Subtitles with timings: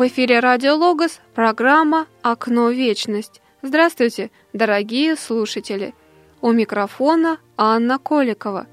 [0.00, 3.42] В эфире Радио Логос, программа «Окно вечность».
[3.60, 5.94] Здравствуйте, дорогие слушатели!
[6.40, 8.66] У микрофона Анна Коликова.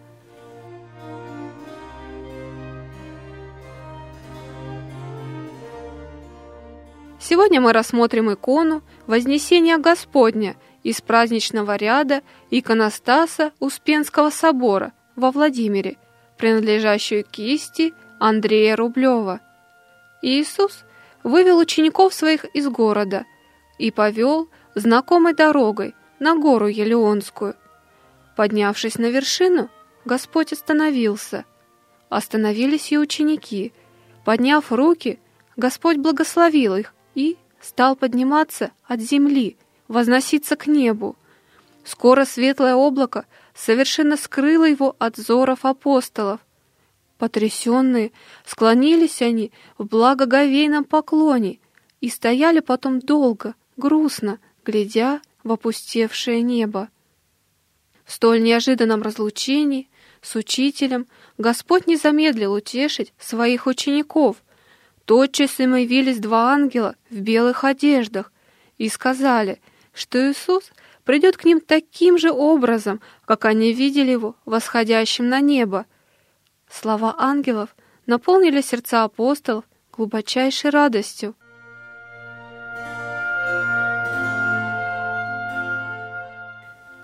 [7.20, 12.22] Сегодня мы рассмотрим икону Вознесения Господня из праздничного ряда
[12.52, 15.98] иконостаса Успенского собора во Владимире,
[16.38, 19.42] принадлежащую кисти Андрея Рублева.
[20.22, 20.86] Иисус
[21.28, 23.26] вывел учеников своих из города
[23.78, 27.56] и повел знакомой дорогой на гору Елеонскую.
[28.36, 29.70] Поднявшись на вершину,
[30.06, 31.46] Господь остановился.
[32.10, 33.74] Остановились и ученики.
[34.24, 35.20] Подняв руки,
[35.58, 39.58] Господь благословил их и стал подниматься от земли,
[39.90, 41.18] возноситься к небу.
[41.84, 46.40] Скоро светлое облако совершенно скрыло его от взоров апостолов.
[47.18, 48.12] Потрясенные,
[48.46, 51.60] склонились они в благоговейном поклоне
[52.00, 56.90] и стояли потом долго, грустно, глядя в опустевшее небо.
[58.06, 59.90] В столь неожиданном разлучении
[60.22, 61.08] с учителем
[61.38, 64.38] Господь не замедлил утешить своих учеников.
[65.06, 68.32] Тотчас им явились два ангела в белых одеждах
[68.78, 69.60] и сказали,
[69.94, 70.72] что Иисус
[71.04, 75.86] придет к ним таким же образом, как они видели его восходящим на небо.
[76.70, 81.36] Слова ангелов наполнили сердца апостолов глубочайшей радостью.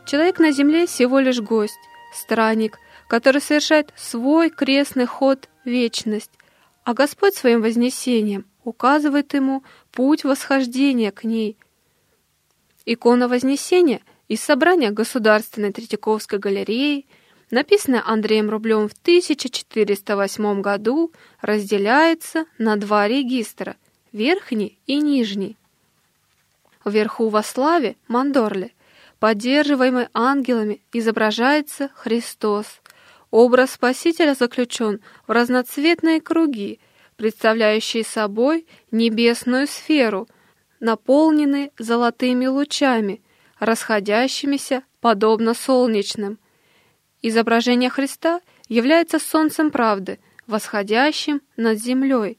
[0.06, 1.80] Человек на земле всего лишь гость,
[2.14, 6.32] странник, который совершает свой крестный ход вечность,
[6.84, 11.58] а Господь своим вознесением указывает ему путь восхождения к ней.
[12.86, 17.08] Икона Вознесения из собрания Государственной Третьяковской галереи,
[17.52, 23.76] написанная Андреем Рублем в 1408 году, разделяется на два регистра–
[24.12, 25.58] верхний и нижний.
[26.86, 28.72] Вверху во славе Мандорле–
[29.24, 32.66] поддерживаемый ангелами, изображается Христос.
[33.32, 36.82] Образ Спасителя заключен в разноцветные круги,
[37.16, 40.28] представляющие собой небесную сферу,
[40.82, 43.22] наполненные золотыми лучами,
[43.60, 46.38] расходящимися подобно солнечным.
[47.24, 52.38] Изображение Христа является солнцем правды, восходящим над землей.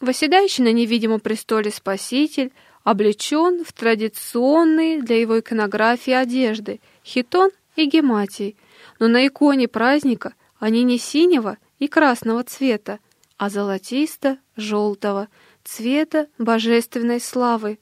[0.00, 2.52] Восседающий на невидимом престоле Спаситель–
[2.84, 8.56] облечен в традиционные для его иконографии одежды– хитон и гематий,
[8.98, 12.98] но на иконе праздника они не синего и красного цвета,
[13.36, 15.28] а золотисто-желтого
[15.64, 17.78] цвета божественной славы.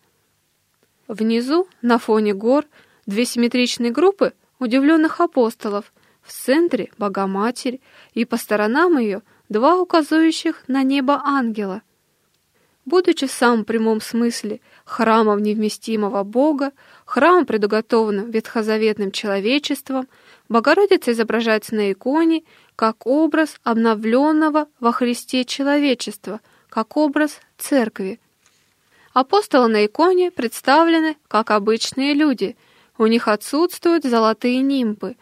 [1.06, 2.66] Внизу, на фоне гор,
[3.06, 5.92] две симметричные группы удивленных апостолов,
[6.22, 7.80] в центре– Богоматерь,
[8.12, 11.82] и по сторонам ее– два указывающих на небо ангела.
[12.84, 16.72] Будучи в самом прямом смысле храмом невместимого Бога,
[17.04, 20.08] храмом, предуготованным ветхозаветным человечеством,
[20.48, 22.44] Богородица изображается на иконе
[22.76, 26.40] как образ обновленного во Христе человечества,
[26.70, 28.20] как образ церкви.
[29.12, 32.56] Апостолы на иконе представлены как обычные люди,
[32.98, 35.16] у них отсутствуют золотые нимбы,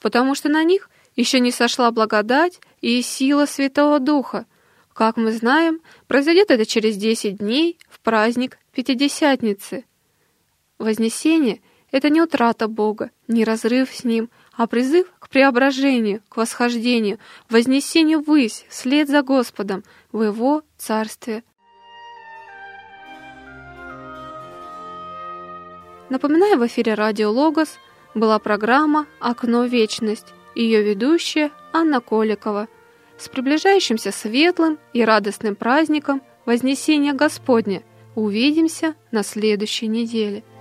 [0.00, 4.46] потому что на них еще не сошла благодать и сила Святого Духа,
[4.92, 9.84] как мы знаем, произойдет это через 10 дней в праздник Пятидесятницы.
[10.78, 11.60] Вознесение—
[11.90, 17.18] это не утрата Бога, не разрыв с Ним, а призыв к преображению, к восхождению,
[17.48, 21.42] вознесению ввысь, вслед за Господом, в Его Царстве.
[26.12, 27.78] Напоминаю, в эфире Радио Логос
[28.14, 32.68] была программа «Окно вечность», ее ведущая Анна Коликова—
[33.16, 37.82] с приближающимся светлым и радостным праздником Вознесения Господня!
[38.14, 40.44] Увидимся на следующей неделе–